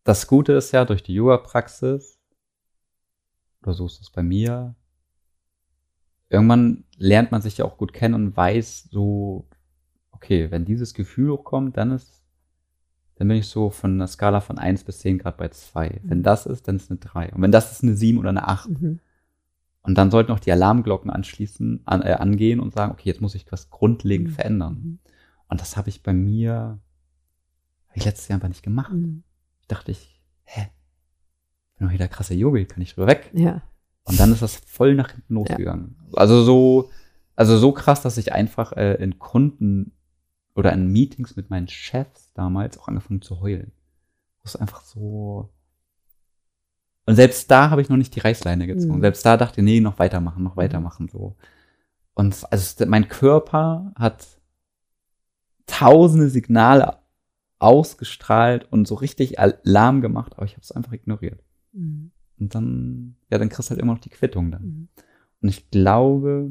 [0.05, 2.19] das Gute ist ja, durch die Yoga-Praxis,
[3.63, 4.75] oder so ist es bei mir,
[6.29, 9.47] irgendwann lernt man sich ja auch gut kennen und weiß so,
[10.11, 12.25] okay, wenn dieses Gefühl hochkommt, dann ist,
[13.17, 16.01] dann bin ich so von einer Skala von 1 bis 10 Grad bei 2.
[16.03, 16.23] Wenn Mhm.
[16.23, 17.33] das ist, dann ist eine 3.
[17.33, 18.71] Und wenn das ist eine 7 oder eine 8.
[18.81, 19.01] Mhm.
[19.83, 23.35] Und dann sollten auch die Alarmglocken anschließen, an, äh, angehen und sagen, okay, jetzt muss
[23.35, 24.33] ich was grundlegend Mhm.
[24.33, 24.75] verändern.
[24.83, 24.99] Mhm.
[25.49, 26.53] Und das habe ich bei mir,
[27.89, 28.93] habe ich letztes Jahr einfach nicht gemacht.
[28.95, 29.23] Mhm.
[29.61, 30.69] Ich dachte ich, hä?
[31.77, 33.31] Bin doch hier der krasse Yogi, kann ich drüber weg.
[33.35, 33.63] Ja.
[34.05, 35.97] Und dann ist das voll nach hinten losgegangen.
[36.15, 36.91] Also so,
[37.37, 39.93] also so krass, dass ich einfach äh, in Kunden
[40.55, 43.73] oder in Meetings mit meinen Chefs damals auch angefangen zu heulen.
[44.43, 45.51] Das ist einfach so.
[47.07, 48.99] Und selbst da habe ich noch nicht die Reißleine gezogen.
[48.99, 49.03] Mhm.
[49.03, 51.37] Selbst da dachte ich, nee, noch weitermachen, noch weitermachen, so.
[52.15, 54.27] Und also mein Körper hat
[55.67, 56.99] tausende Signale
[57.59, 61.43] ausgestrahlt und so richtig Alarm gemacht, aber ich habe es einfach ignoriert.
[61.73, 62.13] Mhm.
[62.39, 64.63] Und dann, ja, dann kriegst du halt immer noch die Quittung dann.
[64.63, 64.89] Mhm.
[65.41, 66.51] Und ich glaube,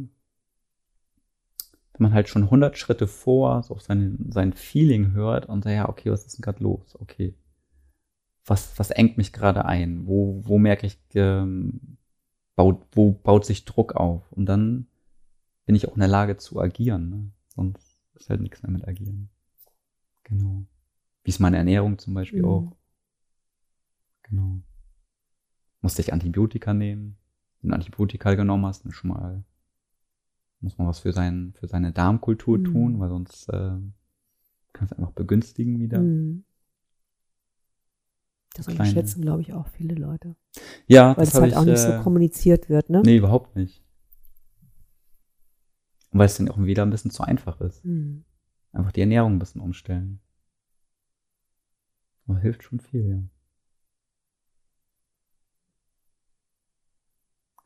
[1.94, 5.76] wenn man halt schon 100 Schritte vor so auf sein, sein Feeling hört und sagt,
[5.76, 6.96] ja, okay, was ist denn gerade los?
[7.00, 7.36] Okay.
[8.46, 10.06] Was, was engt mich gerade ein?
[10.08, 11.98] Wo, wo merke ich, ähm,
[12.56, 14.32] baut, wo baut sich Druck auf?
[14.32, 14.88] Und dann
[15.66, 17.10] bin ich auch in der Lage zu agieren.
[17.10, 17.32] Ne?
[17.48, 19.30] Sonst ist halt nichts mehr mit agieren.
[20.24, 20.66] Genau.
[21.24, 22.48] Wie ist meine Ernährung zum Beispiel Mhm.
[22.48, 22.76] auch?
[24.24, 24.62] Genau.
[25.84, 27.18] Musste ich Antibiotika nehmen?
[27.62, 29.44] Wenn du Antibiotika genommen hast, dann schon mal
[30.62, 32.64] muss man was für, sein, für seine Darmkultur Mhm.
[32.64, 33.78] tun, weil sonst äh,
[34.72, 36.00] kann es einfach begünstigen wieder.
[36.00, 36.46] Mhm.
[38.56, 40.36] Das Kleine- unterschätzen, glaube ich, auch viele Leute.
[40.88, 43.02] Ja, Weil das hab halt ich, auch nicht äh, so kommuniziert wird, ne?
[43.04, 43.84] Nee, überhaupt nicht.
[46.12, 47.84] Und weil es dann auch wieder ein bisschen zu einfach ist.
[47.84, 48.24] Mhm.
[48.72, 50.22] Einfach die Ernährung ein bisschen umstellen.
[52.28, 53.22] Aber hilft schon viel, ja.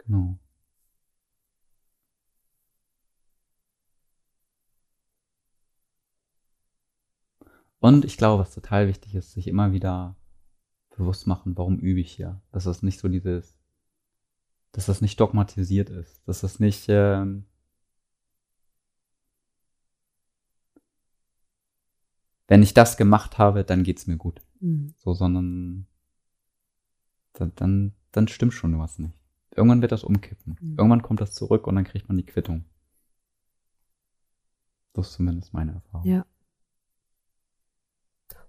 [0.07, 0.39] Genau.
[7.79, 10.15] Und ich glaube, was total wichtig ist, sich immer wieder
[10.95, 12.41] bewusst machen, warum übe ich hier.
[12.51, 13.57] Dass das nicht so dieses,
[14.71, 17.45] dass das nicht dogmatisiert ist, dass das nicht, ähm,
[22.47, 24.41] wenn ich das gemacht habe, dann geht's mir gut.
[24.59, 24.93] Mhm.
[24.97, 25.87] So, sondern
[27.33, 29.16] dann, dann, dann stimmt schon was nicht.
[29.57, 30.55] Irgendwann wird das umkippen.
[30.61, 30.75] Mhm.
[30.77, 32.65] Irgendwann kommt das zurück und dann kriegt man die Quittung.
[34.93, 36.07] Das ist zumindest meine Erfahrung.
[36.07, 36.25] Ja.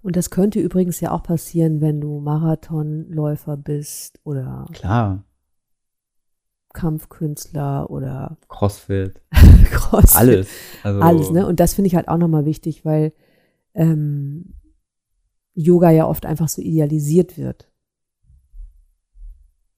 [0.00, 5.24] Und das könnte übrigens ja auch passieren, wenn du Marathonläufer bist oder Klar,
[6.72, 9.20] Kampfkünstler oder Crossfit,
[9.70, 10.16] Crossfit.
[10.16, 10.48] alles.
[10.82, 11.46] Also, Alles, ne?
[11.46, 13.12] Und das finde ich halt auch nochmal wichtig, weil
[13.74, 14.54] ähm,
[15.54, 17.70] Yoga ja oft einfach so idealisiert wird.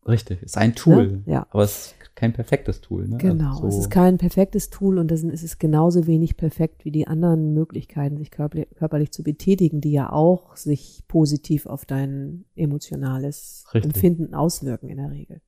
[0.07, 1.07] Richtig, ist ein Tool.
[1.09, 1.23] Ne?
[1.27, 1.47] Ja.
[1.51, 3.07] Aber es ist kein perfektes Tool.
[3.09, 3.19] Ne?
[3.19, 6.85] Genau, Also es so- ist kein perfektes Tool und das ist es genauso wenig perfekt
[6.85, 11.85] wie die anderen Möglichkeiten, sich körperlich, körperlich zu betätigen, die ja auch sich positiv auf
[11.87, 13.95] dein emotionales Richtig.
[13.95, 15.41] Empfinden auswirken in der Regel.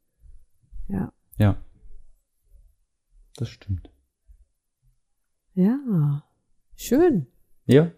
[0.88, 1.12] Ja.
[1.38, 1.56] Ja.
[3.36, 3.90] Das stimmt.
[5.54, 6.22] Ja.
[6.76, 7.26] Schön.
[7.66, 7.90] Ja,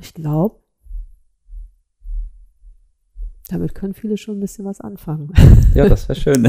[0.00, 0.60] Ich glaube,
[3.52, 5.32] damit können viele schon ein bisschen was anfangen.
[5.74, 6.42] ja, das wäre schön.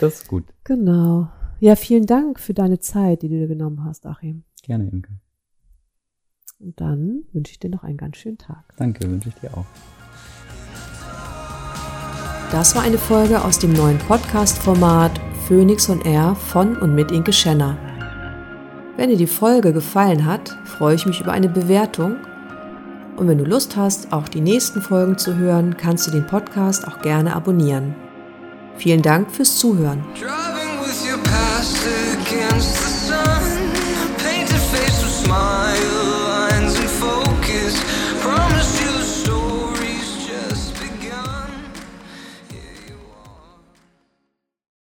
[0.00, 0.44] das ist gut.
[0.64, 1.28] genau.
[1.60, 4.42] Ja, vielen Dank für deine Zeit, die du dir genommen hast, Achim.
[4.62, 5.12] Gerne, Imke.
[6.58, 8.64] Und dann wünsche ich dir noch einen ganz schönen Tag.
[8.76, 9.66] Danke, wünsche ich dir auch.
[12.50, 17.32] Das war eine Folge aus dem neuen Podcast-Format Phoenix on Air von und mit Inke
[17.32, 17.76] Schenner.
[18.96, 22.16] Wenn dir die Folge gefallen hat, freue ich mich über eine Bewertung.
[23.16, 26.86] Und wenn du Lust hast, auch die nächsten Folgen zu hören, kannst du den Podcast
[26.86, 27.94] auch gerne abonnieren.
[28.76, 30.02] Vielen Dank fürs Zuhören.